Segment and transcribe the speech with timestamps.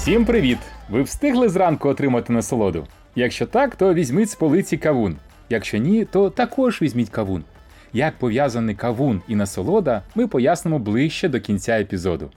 [0.00, 0.58] Всім привіт!
[0.90, 2.86] Ви встигли зранку отримати насолоду?
[3.14, 5.16] Якщо так, то візьміть з полиці кавун.
[5.48, 7.44] Якщо ні, то також візьміть кавун.
[7.92, 12.30] Як пов'язаний кавун і насолода, ми пояснимо ближче до кінця епізоду.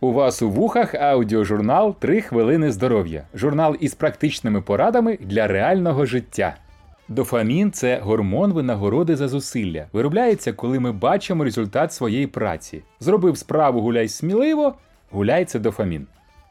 [0.00, 3.24] У вас у вухах аудіожурнал «3 хвилини здоров'я.
[3.34, 6.56] Журнал із практичними порадами для реального життя.
[7.08, 9.86] Дофамін це гормон винагороди за зусилля.
[9.92, 12.82] Виробляється, коли ми бачимо результат своєї праці.
[13.00, 14.74] Зробив справу гуляй сміливо,
[15.10, 16.06] гуляй це дофамін.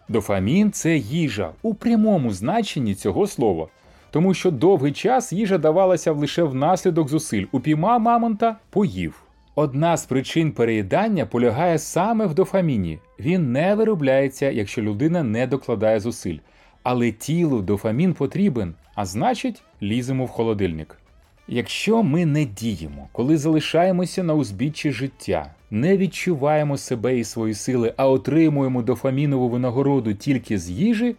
[0.09, 3.67] Дофамін це їжа у прямому значенні цього слова.
[4.11, 7.45] Тому що довгий час їжа давалася лише внаслідок зусиль.
[7.51, 9.23] Упіймав мамонта, поїв.
[9.55, 12.99] Одна з причин переїдання полягає саме в дофаміні.
[13.19, 16.37] Він не виробляється, якщо людина не докладає зусиль.
[16.83, 21.02] Але тілу дофамін потрібен, а значить, ліземо в холодильник.
[21.47, 27.93] Якщо ми не діємо, коли залишаємося на узбіччі життя, не відчуваємо себе і свої сили,
[27.97, 31.15] а отримуємо дофамінову винагороду тільки з їжі,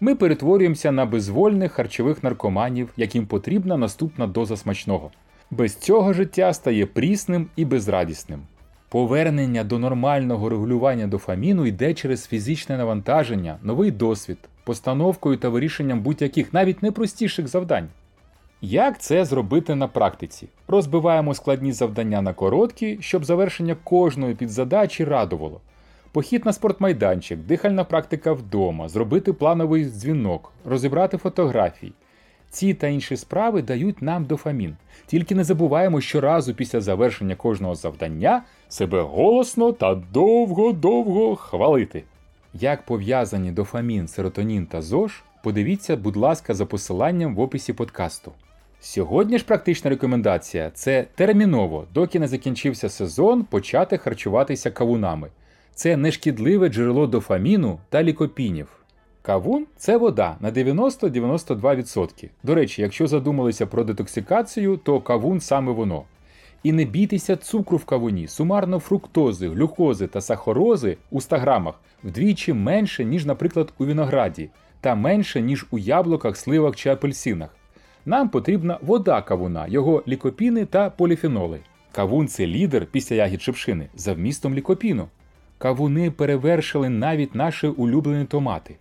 [0.00, 5.10] ми перетворюємося на безвольних харчових наркоманів, яким потрібна наступна доза смачного.
[5.50, 8.40] Без цього життя стає прісним і безрадісним.
[8.88, 16.52] Повернення до нормального регулювання дофаміну йде через фізичне навантаження, новий досвід, постановкою та вирішенням будь-яких
[16.52, 17.88] навіть найпростіших завдань.
[18.66, 20.48] Як це зробити на практиці?
[20.68, 25.60] Розбиваємо складні завдання на короткі, щоб завершення кожної підзадачі радувало.
[26.12, 31.92] Похід на спортмайданчик, дихальна практика вдома, зробити плановий дзвінок, розібрати фотографії.
[32.50, 34.76] Ці та інші справи дають нам дофамін.
[35.06, 42.02] Тільки не забуваємо щоразу після завершення кожного завдання себе голосно та довго-довго хвалити.
[42.54, 48.32] Як пов'язані дофамін, серотонін та ЗОЖ, подивіться, будь ласка, за посиланням в описі подкасту.
[48.86, 55.28] Сьогодні ж практична рекомендація це терміново, доки не закінчився сезон, почати харчуватися кавунами.
[55.74, 58.68] Це нешкідливе джерело дофаміну та лікопінів.
[59.22, 62.28] Кавун це вода на 90-92%.
[62.42, 66.02] До речі, якщо задумалися про детоксикацію, то кавун саме воно.
[66.62, 71.74] І не бійтеся цукру в кавуні, сумарно фруктози, глюкози та сахарози у 100 грамах
[72.04, 74.50] вдвічі менше, ніж, наприклад, у винограді,
[74.80, 77.56] та менше, ніж у яблуках, сливах чи апельсинах.
[78.06, 81.60] Нам потрібна вода кавуна, його лікопіни та поліфеноли.
[81.92, 85.08] Кавун це лідер після ягід шипшини за вмістом лікопіну.
[85.58, 88.76] Кавуни перевершили навіть наші улюблені томати.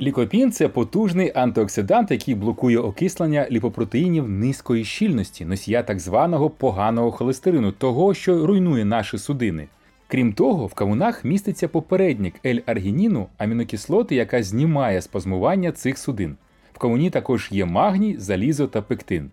[0.00, 7.72] Лікопін це потужний антиоксидант, який блокує окислення ліпопротеїнів низької щільності, носія так званого поганого холестерину,
[7.72, 9.66] того, що руйнує наші судини.
[10.08, 16.36] Крім того, в кавунах міститься попередник L-аргініну, амінокислоти, яка знімає спазмування цих судин.
[16.76, 19.30] В кавуні також є магній, залізо та пектин.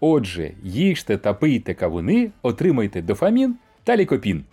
[0.00, 4.44] Отже, їжте та пийте кавуни, отримайте дофамін та лікопін.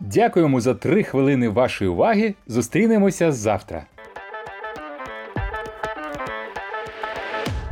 [0.00, 2.34] Дякуємо за 3 хвилини вашої уваги.
[2.46, 3.86] Зустрінемося завтра.